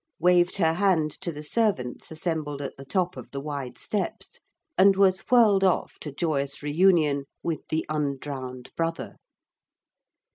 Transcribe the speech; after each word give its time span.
waved 0.17 0.55
her 0.55 0.73
hand 0.73 1.11
to 1.11 1.31
the 1.31 1.43
servants 1.43 2.09
assembled 2.09 2.59
at 2.59 2.75
the 2.75 2.83
top 2.83 3.15
of 3.15 3.29
the 3.29 3.39
wide 3.39 3.77
steps, 3.77 4.39
and 4.75 4.95
was 4.95 5.19
whirled 5.29 5.63
off 5.63 5.99
to 5.99 6.11
joyous 6.11 6.63
reunion 6.63 7.25
with 7.43 7.67
the 7.67 7.85
undrowned 7.87 8.71
brother. 8.75 9.17